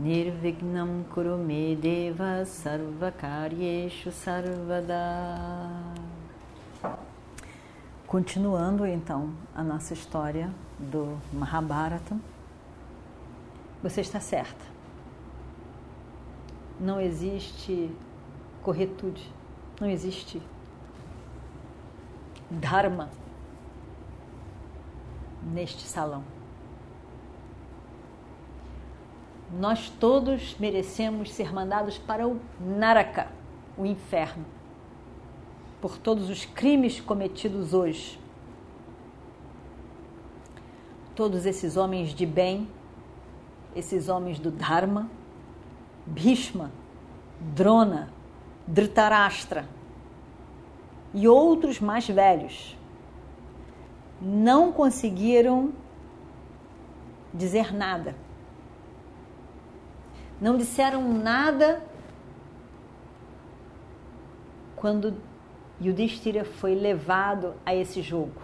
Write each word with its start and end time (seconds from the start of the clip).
Nirvignam 0.00 1.04
Kurume 1.12 1.76
Deva 1.76 2.42
Sarvakaryeshu 2.46 4.10
Sarvada 4.10 4.96
Continuando 8.06 8.86
então 8.86 9.34
a 9.54 9.62
nossa 9.62 9.92
história 9.92 10.50
do 10.78 11.18
Mahabharata, 11.30 12.16
você 13.82 14.00
está 14.00 14.18
certa. 14.18 14.64
Não 16.80 16.98
existe 16.98 17.94
corretude, 18.62 19.30
não 19.78 19.86
existe 19.86 20.40
Dharma 22.50 23.10
neste 25.42 25.82
salão. 25.82 26.39
Nós 29.52 29.90
todos 29.98 30.56
merecemos 30.58 31.32
ser 31.32 31.52
mandados 31.52 31.98
para 31.98 32.26
o 32.26 32.38
Naraka, 32.60 33.28
o 33.76 33.84
inferno, 33.84 34.44
por 35.80 35.98
todos 35.98 36.30
os 36.30 36.44
crimes 36.44 37.00
cometidos 37.00 37.74
hoje. 37.74 38.18
Todos 41.16 41.46
esses 41.46 41.76
homens 41.76 42.14
de 42.14 42.24
bem, 42.24 42.68
esses 43.74 44.08
homens 44.08 44.38
do 44.38 44.52
Dharma, 44.52 45.10
Bhishma, 46.06 46.70
Drona, 47.40 48.12
Dhritarashtra, 48.68 49.68
e 51.12 51.26
outros 51.26 51.80
mais 51.80 52.06
velhos 52.06 52.76
não 54.20 54.70
conseguiram 54.70 55.72
dizer 57.34 57.72
nada. 57.72 58.14
Não 60.40 60.56
disseram 60.56 61.12
nada 61.12 61.82
quando 64.74 65.14
Yudhishthira 65.80 66.44
foi 66.44 66.74
levado 66.74 67.54
a 67.64 67.74
esse 67.74 68.00
jogo. 68.00 68.40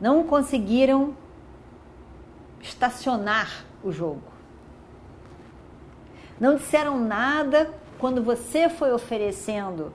Não 0.00 0.24
conseguiram 0.24 1.14
estacionar 2.60 3.64
o 3.82 3.92
jogo. 3.92 4.32
Não 6.40 6.56
disseram 6.56 6.98
nada 6.98 7.72
quando 7.98 8.22
você 8.22 8.68
foi 8.68 8.92
oferecendo 8.92 9.92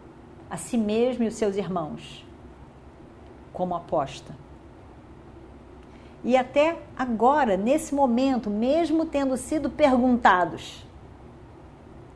a 0.49 0.57
si 0.57 0.77
mesmo 0.77 1.23
e 1.23 1.27
os 1.27 1.35
seus 1.35 1.55
irmãos 1.57 2.25
como 3.51 3.75
aposta. 3.75 4.35
E 6.23 6.35
até 6.35 6.77
agora, 6.97 7.55
nesse 7.55 7.95
momento, 7.95 8.49
mesmo 8.49 9.05
tendo 9.05 9.37
sido 9.37 9.69
perguntados, 9.69 10.85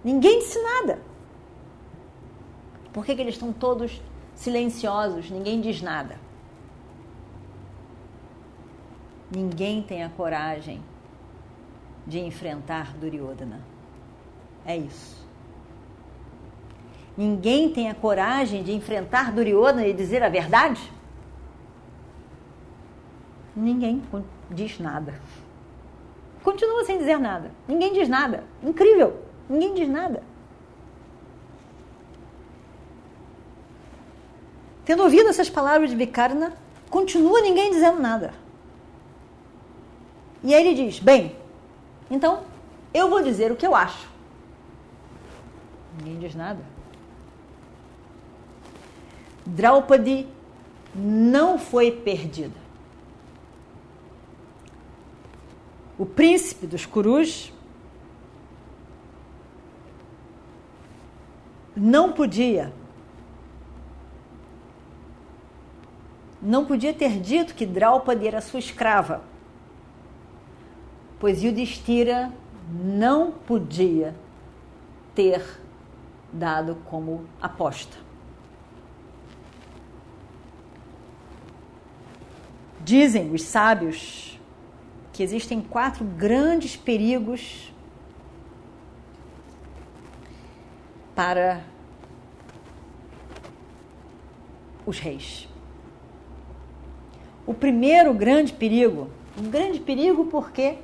ninguém 0.04 0.40
disse 0.40 0.62
nada. 0.62 1.00
Por 2.92 3.06
que, 3.06 3.16
que 3.16 3.22
eles 3.22 3.36
estão 3.36 3.52
todos 3.52 4.02
silenciosos? 4.36 5.32
Ninguém 5.32 5.62
diz 5.62 5.82
nada. 5.82 6.18
Ninguém 9.32 9.82
tem 9.82 10.04
a 10.04 10.10
coragem 10.10 10.84
de 12.06 12.20
enfrentar 12.20 12.96
Duryodhana. 12.96 13.62
É 14.64 14.78
isso. 14.78 15.24
Ninguém 17.18 17.70
tem 17.70 17.90
a 17.90 17.96
coragem 17.96 18.64
de 18.64 18.74
enfrentar 18.74 19.32
Duryodhana 19.32 19.88
e 19.88 19.94
dizer 19.94 20.22
a 20.22 20.30
verdade? 20.30 20.93
Ninguém 23.56 24.02
diz 24.50 24.80
nada. 24.80 25.14
Continua 26.44 26.84
sem 26.84 26.98
dizer 26.98 27.20
nada. 27.20 27.52
Ninguém 27.68 27.94
diz 27.94 28.10
nada. 28.10 28.44
Incrível. 28.64 29.22
Ninguém 29.50 29.74
diz 29.74 29.88
nada. 29.88 30.24
Tendo 34.86 35.04
ouvido 35.04 35.30
essas 35.30 35.50
palavras 35.50 35.90
de 35.90 35.96
Vikarna, 35.96 36.54
continua 36.90 37.42
ninguém 37.42 37.72
dizendo 37.72 38.02
nada. 38.02 38.34
E 40.44 40.54
aí 40.54 40.68
ele 40.68 40.76
diz: 40.86 41.00
Bem, 41.00 41.36
então 42.12 42.44
eu 42.94 43.10
vou 43.10 43.24
dizer 43.24 43.52
o 43.52 43.56
que 43.56 43.66
eu 43.66 43.76
acho. 43.76 44.10
Ninguém 45.98 46.20
diz 46.20 46.36
nada. 46.36 46.60
Draupadi 49.46 50.28
não 50.94 51.58
foi 51.58 51.92
perdida. 51.92 52.63
O 55.98 56.06
príncipe 56.06 56.66
dos 56.66 56.86
Kurus 56.86 57.54
não 61.76 62.12
podia 62.12 62.74
não 66.42 66.66
podia 66.66 66.94
ter 66.94 67.22
dito 67.22 67.56
que 67.56 67.66
Draupadi 67.66 68.28
era 68.28 68.42
sua 68.42 68.60
escrava, 68.60 69.24
pois 71.18 71.42
Yudhishthira 71.42 72.34
não 72.70 73.32
podia 73.32 74.14
ter 75.16 75.42
dado 76.34 76.76
como 76.86 77.26
aposta. 77.42 77.98
Dizem 82.84 83.32
os 83.32 83.44
sábios 83.44 84.33
que 85.14 85.22
existem 85.22 85.62
quatro 85.62 86.04
grandes 86.04 86.76
perigos 86.76 87.72
para 91.16 91.64
os 94.86 94.98
reis. 94.98 95.48
O 97.46 97.54
primeiro 97.54 98.12
grande 98.14 98.52
perigo, 98.54 99.10
um 99.38 99.50
grande 99.50 99.80
perigo 99.80 100.26
porque 100.26 100.80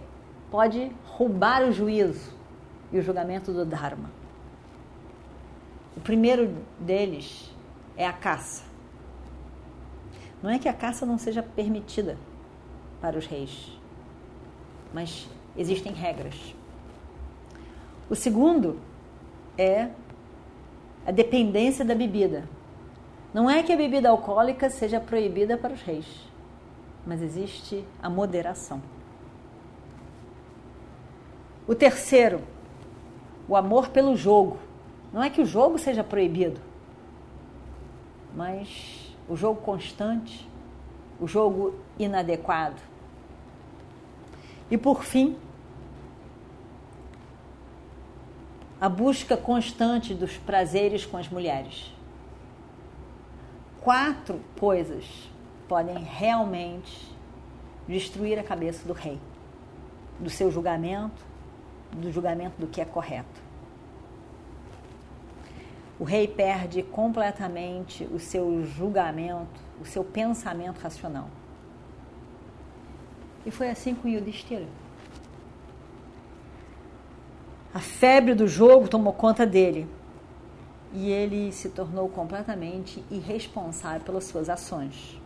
pode 0.51 0.91
roubar 1.05 1.63
o 1.63 1.71
juízo 1.71 2.31
e 2.91 2.99
o 2.99 3.01
julgamento 3.01 3.51
do 3.51 3.65
Dharma. 3.65 4.11
O 5.97 6.01
primeiro 6.01 6.55
deles 6.79 7.51
é 7.97 8.05
a 8.05 8.13
caça. 8.13 8.63
Não 10.41 10.49
é 10.49 10.59
que 10.59 10.69
a 10.69 10.73
caça 10.73 11.05
não 11.05 11.17
seja 11.17 11.41
permitida 11.41 12.17
para 13.01 13.17
os 13.17 13.25
reis, 13.25 13.78
mas 14.93 15.29
existem 15.57 15.93
regras. 15.93 16.55
O 18.09 18.15
segundo 18.15 18.79
é 19.57 19.89
a 21.05 21.11
dependência 21.11 21.85
da 21.85 21.93
bebida. 21.93 22.47
Não 23.33 23.49
é 23.49 23.61
que 23.61 23.71
a 23.71 23.77
bebida 23.77 24.09
alcoólica 24.09 24.69
seja 24.69 24.99
proibida 24.99 25.57
para 25.57 25.73
os 25.73 25.81
reis, 25.81 26.07
mas 27.05 27.21
existe 27.21 27.85
a 28.01 28.09
moderação. 28.09 28.81
O 31.67 31.75
terceiro, 31.75 32.41
o 33.47 33.55
amor 33.55 33.89
pelo 33.89 34.15
jogo. 34.15 34.57
Não 35.13 35.21
é 35.21 35.29
que 35.29 35.41
o 35.41 35.45
jogo 35.45 35.77
seja 35.77 36.03
proibido, 36.03 36.59
mas 38.35 39.15
o 39.27 39.35
jogo 39.35 39.61
constante, 39.61 40.49
o 41.19 41.27
jogo 41.27 41.75
inadequado. 41.97 42.81
E 44.69 44.77
por 44.77 45.03
fim, 45.03 45.37
a 48.79 48.87
busca 48.87 49.35
constante 49.35 50.13
dos 50.13 50.37
prazeres 50.37 51.05
com 51.05 51.17
as 51.17 51.27
mulheres. 51.27 51.93
Quatro 53.81 54.39
coisas 54.59 55.05
podem 55.67 55.97
realmente 56.03 57.13
destruir 57.87 58.37
a 58.37 58.43
cabeça 58.43 58.87
do 58.87 58.93
rei, 58.93 59.19
do 60.19 60.29
seu 60.29 60.51
julgamento, 60.51 61.25
do 61.91 62.11
julgamento 62.11 62.59
do 62.59 62.67
que 62.67 62.81
é 62.81 62.85
correto 62.85 63.49
o 65.99 66.05
rei 66.05 66.27
perde 66.27 66.81
completamente 66.81 68.05
o 68.05 68.17
seu 68.17 68.63
julgamento, 68.65 69.59
o 69.81 69.85
seu 69.85 70.01
pensamento 70.01 70.79
racional. 70.79 71.27
E 73.45 73.51
foi 73.51 73.69
assim 73.69 73.95
com 73.95 74.07
Yudhishthira. 74.07 74.67
A 77.73 77.79
febre 77.79 78.33
do 78.33 78.47
jogo 78.47 78.87
tomou 78.87 79.13
conta 79.13 79.45
dele 79.45 79.87
e 80.91 81.11
ele 81.11 81.51
se 81.51 81.69
tornou 81.69 82.09
completamente 82.09 83.03
irresponsável 83.11 84.01
pelas 84.01 84.23
suas 84.23 84.49
ações. 84.49 85.21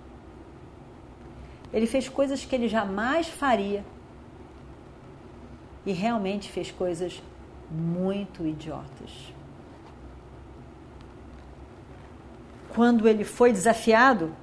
Ele 1.71 1.87
fez 1.87 2.09
coisas 2.09 2.43
que 2.45 2.53
ele 2.53 2.67
jamais 2.67 3.27
faria 3.27 3.83
e 5.85 5.91
realmente 5.91 6.51
fez 6.51 6.69
coisas 6.69 7.21
muito 7.71 8.45
idiotas. 8.45 9.33
Quando 12.75 13.07
ele 13.07 13.23
foi 13.23 13.51
desafiado 13.51 14.35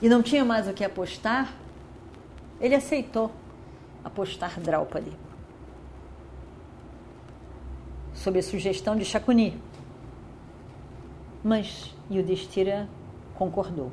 e 0.00 0.08
não 0.08 0.22
tinha 0.22 0.44
mais 0.44 0.68
o 0.68 0.72
que 0.72 0.84
apostar, 0.84 1.54
ele 2.60 2.74
aceitou 2.74 3.30
apostar 4.04 4.60
Draupadi. 4.60 5.12
Sob 8.14 8.38
a 8.38 8.42
sugestão 8.42 8.96
de 8.96 9.04
Shakuni. 9.04 9.60
Mas 11.42 11.94
Yudhishthira 12.10 12.88
concordou. 13.34 13.92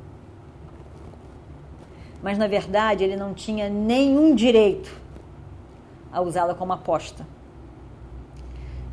Mas 2.22 2.38
na 2.38 2.46
verdade 2.46 3.04
ele 3.04 3.16
não 3.16 3.34
tinha 3.34 3.68
nenhum 3.68 4.34
direito 4.34 4.98
a 6.12 6.20
usá-la 6.20 6.54
como 6.54 6.72
aposta. 6.72 7.26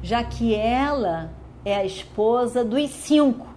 Já 0.03 0.23
que 0.23 0.53
ela 0.55 1.31
é 1.63 1.75
a 1.75 1.85
esposa 1.85 2.65
dos 2.65 2.89
cinco. 2.89 3.47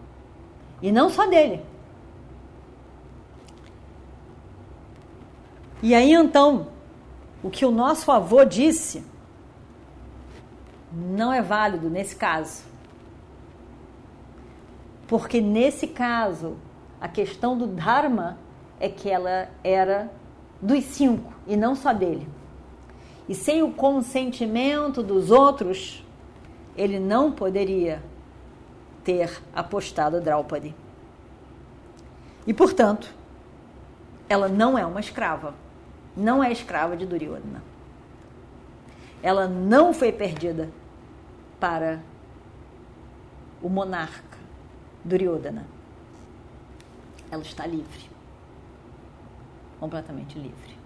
E 0.82 0.92
não 0.92 1.08
só 1.08 1.26
dele. 1.26 1.62
E 5.84 5.94
aí 5.94 6.14
então, 6.14 6.68
o 7.42 7.50
que 7.50 7.66
o 7.66 7.70
nosso 7.70 8.10
avô 8.10 8.42
disse 8.42 9.04
não 10.90 11.30
é 11.30 11.42
válido 11.42 11.90
nesse 11.90 12.16
caso. 12.16 12.64
Porque 15.06 15.42
nesse 15.42 15.88
caso, 15.88 16.56
a 16.98 17.06
questão 17.06 17.58
do 17.58 17.66
Dharma 17.66 18.38
é 18.80 18.88
que 18.88 19.10
ela 19.10 19.50
era 19.62 20.10
dos 20.58 20.82
cinco 20.84 21.34
e 21.46 21.54
não 21.54 21.74
só 21.74 21.92
dele. 21.92 22.26
E 23.28 23.34
sem 23.34 23.62
o 23.62 23.70
consentimento 23.70 25.02
dos 25.02 25.30
outros, 25.30 26.02
ele 26.74 26.98
não 26.98 27.30
poderia 27.30 28.02
ter 29.04 29.38
apostado 29.54 30.18
Draupadi. 30.18 30.74
E, 32.46 32.54
portanto, 32.54 33.14
ela 34.30 34.48
não 34.48 34.78
é 34.78 34.86
uma 34.86 35.00
escrava 35.00 35.62
não 36.16 36.42
é 36.42 36.52
escrava 36.52 36.96
de 36.96 37.06
Duryodhana. 37.06 37.62
Ela 39.22 39.48
não 39.48 39.92
foi 39.92 40.12
perdida 40.12 40.70
para 41.58 42.02
o 43.62 43.68
monarca 43.68 44.38
Duryodhana. 45.04 45.66
Ela 47.30 47.42
está 47.42 47.66
livre. 47.66 48.10
Completamente 49.80 50.38
livre. 50.38 50.78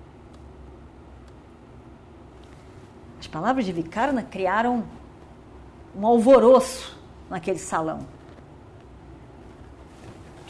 As 3.21 3.27
palavras 3.27 3.65
de 3.65 3.73
Vikarna 3.73 4.23
criaram 4.23 4.85
um 5.95 6.07
alvoroço 6.07 6.97
naquele 7.29 7.59
salão. 7.59 8.07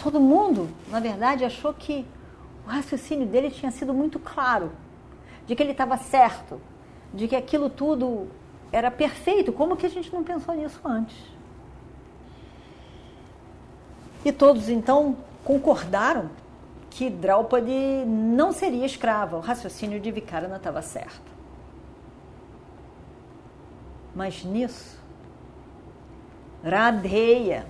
Todo 0.02 0.20
mundo, 0.20 0.68
na 0.88 1.00
verdade, 1.00 1.44
achou 1.44 1.72
que 1.74 2.06
o 2.68 2.70
raciocínio 2.70 3.26
dele 3.26 3.50
tinha 3.50 3.70
sido 3.70 3.94
muito 3.94 4.18
claro, 4.18 4.70
de 5.46 5.56
que 5.56 5.62
ele 5.62 5.72
estava 5.72 5.96
certo, 5.96 6.60
de 7.14 7.26
que 7.26 7.34
aquilo 7.34 7.70
tudo 7.70 8.28
era 8.70 8.90
perfeito. 8.90 9.54
Como 9.54 9.74
que 9.74 9.86
a 9.86 9.88
gente 9.88 10.12
não 10.12 10.22
pensou 10.22 10.54
nisso 10.54 10.78
antes? 10.84 11.16
E 14.22 14.30
todos 14.30 14.68
então 14.68 15.16
concordaram 15.42 16.28
que 16.90 17.08
Draupadi 17.08 18.04
não 18.06 18.52
seria 18.52 18.84
escrava. 18.84 19.38
O 19.38 19.40
raciocínio 19.40 19.98
de 19.98 20.10
Vikarana 20.10 20.56
estava 20.56 20.82
certo. 20.82 21.32
Mas 24.14 24.44
nisso, 24.44 25.00
Radeia, 26.62 27.66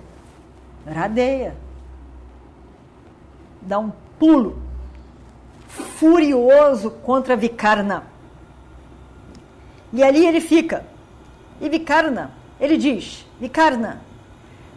Radeia, 0.85 1.55
dá 3.61 3.79
um 3.79 3.93
pulo 4.17 4.67
furioso 5.99 6.91
contra 6.91 7.35
Vikarna. 7.35 8.05
E 9.91 10.01
ali 10.01 10.25
ele 10.25 10.39
fica. 10.39 10.85
E 11.59 11.67
Vikarna, 11.67 12.31
ele 12.59 12.77
diz: 12.77 13.25
Vikarna, 13.39 14.01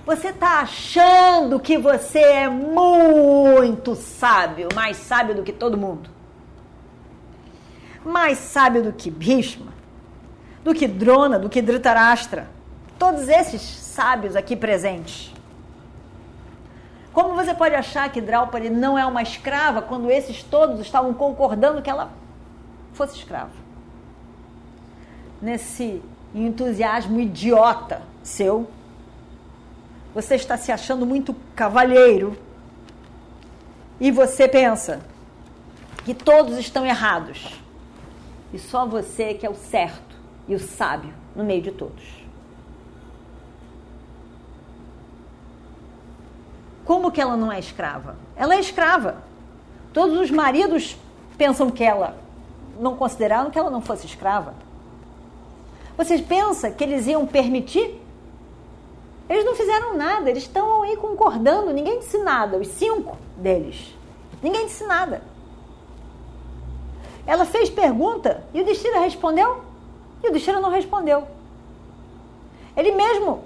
você 0.04 0.28
está 0.28 0.60
achando 0.60 1.60
que 1.60 1.78
você 1.78 2.18
é 2.18 2.48
muito 2.48 3.94
sábio, 3.94 4.68
mais 4.74 4.96
sábio 4.96 5.36
do 5.36 5.44
que 5.44 5.52
todo 5.52 5.78
mundo. 5.78 6.10
Mais 8.04 8.38
sábio 8.38 8.82
do 8.82 8.92
que 8.92 9.08
Bhishma, 9.08 9.72
do 10.64 10.74
que 10.74 10.88
Drona, 10.88 11.38
do 11.38 11.48
que 11.48 11.62
Dhritarashtra. 11.62 12.50
Todos 12.98 13.28
esses 13.28 13.62
sábios 13.62 14.34
aqui 14.34 14.56
presentes. 14.56 15.32
Como 17.12 17.34
você 17.34 17.52
pode 17.52 17.74
achar 17.74 18.10
que 18.10 18.20
Draupadi 18.20 18.70
não 18.70 18.98
é 18.98 19.04
uma 19.04 19.22
escrava 19.22 19.82
quando 19.82 20.10
esses 20.10 20.42
todos 20.42 20.80
estavam 20.80 21.12
concordando 21.12 21.82
que 21.82 21.90
ela 21.90 22.10
fosse 22.94 23.18
escrava? 23.18 23.50
Nesse 25.40 26.02
entusiasmo 26.34 27.20
idiota 27.20 28.00
seu, 28.22 28.68
você 30.14 30.36
está 30.36 30.56
se 30.56 30.72
achando 30.72 31.04
muito 31.04 31.34
cavalheiro 31.54 32.36
e 34.00 34.10
você 34.10 34.48
pensa 34.48 35.00
que 36.04 36.14
todos 36.14 36.56
estão 36.56 36.86
errados 36.86 37.60
e 38.52 38.58
só 38.58 38.86
você 38.86 39.34
que 39.34 39.44
é 39.44 39.50
o 39.50 39.54
certo 39.54 40.16
e 40.48 40.54
o 40.54 40.58
sábio 40.58 41.12
no 41.36 41.44
meio 41.44 41.62
de 41.62 41.72
todos. 41.72 42.21
Como 46.84 47.10
que 47.10 47.20
ela 47.20 47.36
não 47.36 47.52
é 47.52 47.58
escrava? 47.58 48.16
Ela 48.36 48.54
é 48.54 48.60
escrava. 48.60 49.16
Todos 49.92 50.18
os 50.18 50.30
maridos 50.30 50.96
pensam 51.36 51.70
que 51.70 51.84
ela 51.84 52.16
não 52.78 52.96
consideraram 52.96 53.50
que 53.50 53.58
ela 53.58 53.70
não 53.70 53.80
fosse 53.80 54.06
escrava. 54.06 54.54
Vocês 55.96 56.20
pensam 56.20 56.72
que 56.72 56.82
eles 56.82 57.06
iam 57.06 57.26
permitir? 57.26 58.00
Eles 59.28 59.44
não 59.44 59.54
fizeram 59.54 59.96
nada, 59.96 60.28
eles 60.28 60.42
estão 60.42 60.82
aí 60.82 60.96
concordando, 60.96 61.72
ninguém 61.72 62.00
disse 62.00 62.18
nada, 62.18 62.58
os 62.58 62.66
cinco 62.68 63.16
deles. 63.36 63.94
Ninguém 64.42 64.66
disse 64.66 64.84
nada. 64.84 65.22
Ela 67.26 67.44
fez 67.44 67.70
pergunta 67.70 68.42
e 68.52 68.60
o 68.60 68.64
Destino 68.64 69.00
respondeu 69.00 69.62
e 70.22 70.28
o 70.28 70.32
Destino 70.32 70.60
não 70.60 70.70
respondeu. 70.70 71.26
Ele 72.76 72.92
mesmo. 72.92 73.44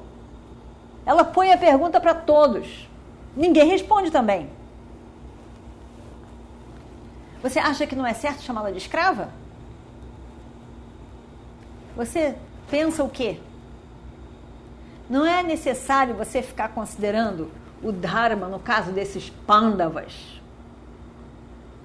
Ela 1.04 1.25
põe 1.25 1.52
a 1.52 1.58
pergunta 1.58 2.00
para 2.00 2.14
todos. 2.14 2.88
Ninguém 3.36 3.68
responde 3.68 4.10
também. 4.10 4.48
Você 7.42 7.58
acha 7.58 7.86
que 7.86 7.94
não 7.94 8.06
é 8.06 8.14
certo 8.14 8.42
chamá-la 8.42 8.70
de 8.70 8.78
escrava? 8.78 9.28
Você 11.94 12.36
pensa 12.70 13.04
o 13.04 13.10
quê? 13.10 13.38
Não 15.08 15.24
é 15.24 15.42
necessário 15.42 16.14
você 16.14 16.42
ficar 16.42 16.70
considerando 16.70 17.50
o 17.82 17.92
Dharma 17.92 18.48
no 18.48 18.58
caso 18.58 18.90
desses 18.90 19.30
Pandavas. 19.30 20.40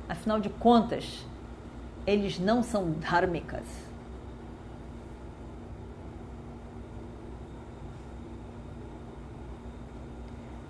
Afinal 0.09 0.39
de 0.39 0.49
contas, 0.49 1.25
eles 2.07 2.39
não 2.39 2.63
são 2.63 2.91
dhármicas. 2.91 3.63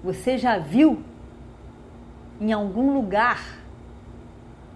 Você 0.04 0.38
já 0.38 0.58
viu 0.58 1.04
em 2.40 2.52
algum 2.52 2.94
lugar 2.94 3.60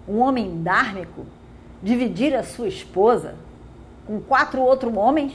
um 0.06 0.20
homem 0.20 0.62
dármico 0.62 1.26
dividir 1.82 2.34
a 2.34 2.44
sua 2.44 2.68
esposa 2.68 3.34
com 4.06 4.20
quatro 4.20 4.60
outros 4.60 4.94
homens? 4.96 5.34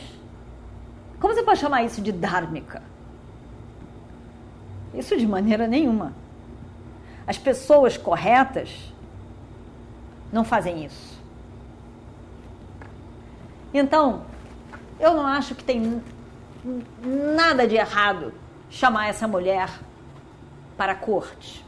Como 1.19 1.33
você 1.33 1.43
pode 1.43 1.60
chamar 1.60 1.83
isso 1.83 2.01
de 2.01 2.12
dármica? 2.12 2.81
Isso 4.93 5.17
de 5.17 5.27
maneira 5.27 5.67
nenhuma. 5.67 6.13
As 7.27 7.38
pessoas 7.38 7.98
corretas 7.98 8.93
não 10.31 10.43
fazem 10.43 10.86
isso. 10.86 11.19
Então, 13.74 14.24
eu 15.00 15.13
não 15.13 15.25
acho 15.25 15.53
que 15.53 15.63
tem 15.63 16.01
nada 17.36 17.67
de 17.67 17.75
errado 17.75 18.33
chamar 18.71 19.09
essa 19.09 19.27
mulher 19.27 19.69
para 20.75 20.93
a 20.93 20.95
corte. 20.95 21.63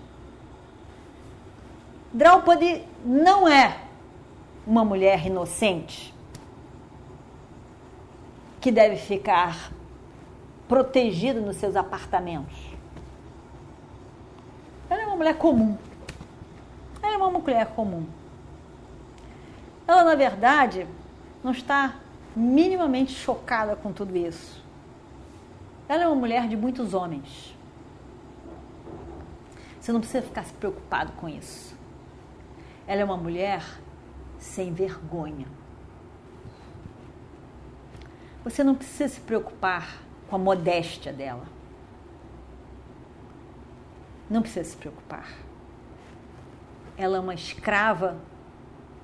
Draupadi 2.11 2.83
não 3.05 3.47
é 3.47 3.77
uma 4.65 4.83
mulher 4.83 5.27
inocente. 5.27 6.11
que 8.59 8.71
deve 8.71 8.95
ficar 8.95 9.73
protegida 10.69 11.41
nos 11.41 11.57
seus 11.57 11.75
apartamentos. 11.75 12.55
Ela 14.89 15.01
é 15.01 15.05
uma 15.05 15.17
mulher 15.17 15.37
comum. 15.37 15.77
Ela 17.01 17.13
é 17.13 17.17
uma 17.17 17.29
mulher 17.29 17.67
comum. 17.75 18.05
Ela, 19.85 20.05
na 20.05 20.15
verdade, 20.15 20.87
não 21.43 21.51
está 21.51 21.95
minimamente 22.33 23.11
chocada 23.11 23.75
com 23.75 23.91
tudo 23.91 24.15
isso. 24.15 24.63
Ela 25.87 26.03
é 26.03 26.07
uma 26.07 26.15
mulher 26.15 26.47
de 26.47 26.55
muitos 26.55 26.93
homens. 26.93 27.55
Você 29.79 29.91
não 29.91 29.99
precisa 29.99 30.23
ficar 30.23 30.43
se 30.43 30.53
preocupado 30.53 31.11
com 31.13 31.27
isso. 31.27 31.75
Ela 32.87 33.01
é 33.01 33.03
uma 33.03 33.17
mulher 33.17 33.63
sem 34.39 34.73
vergonha. 34.73 35.47
Você 38.43 38.63
não 38.63 38.75
precisa 38.75 39.13
se 39.13 39.21
preocupar 39.21 40.01
com 40.29 40.35
a 40.35 40.39
modéstia 40.39 41.11
dela. 41.11 41.45
Não 44.29 44.41
precisa 44.41 44.69
se 44.69 44.77
preocupar. 44.77 45.29
Ela 46.97 47.17
é 47.17 47.19
uma 47.19 47.33
escrava 47.33 48.17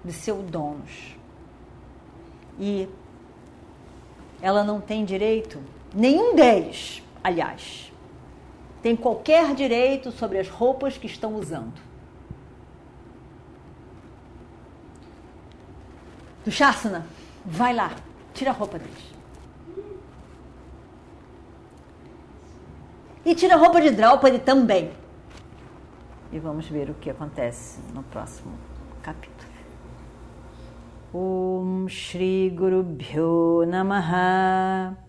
de 0.04 0.14
seus 0.14 0.50
donos. 0.50 1.16
E 2.58 2.90
ela 4.42 4.64
não 4.64 4.80
tem 4.80 5.04
direito, 5.06 5.62
nenhum 5.94 6.36
deles, 6.36 7.04
aliás, 7.24 7.92
tem 8.82 8.96
qualquer 8.96 9.54
direito 9.54 10.12
sobre 10.12 10.40
as 10.40 10.48
roupas 10.48 10.98
que 10.98 11.08
estão 11.08 11.36
usando. 11.36 11.74
Do 16.44 16.52
Sharsana, 16.52 17.06
vai 17.46 17.74
lá, 17.74 17.92
tira 18.34 18.52
a 18.52 18.54
roupa 18.54 18.80
deles. 18.80 19.10
E 23.26 23.36
tira 23.36 23.56
a 23.56 23.58
roupa 23.58 23.82
de 23.82 23.92
Draupadi 23.92 24.40
também. 24.40 24.92
E 26.32 26.40
vamos 26.40 26.68
ver 26.68 26.90
o 26.90 26.94
que 26.94 27.10
acontece 27.10 27.80
no 27.94 28.02
próximo 28.04 28.54
capítulo. 29.04 29.50
Om 31.14 31.88
Shri 31.90 32.52
Guru 32.52 32.84
Bhyo 32.84 33.66
Namaha 33.68 35.09